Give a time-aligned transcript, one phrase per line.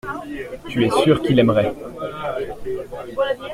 [0.67, 1.75] Tu es sûr qu’il aimerait.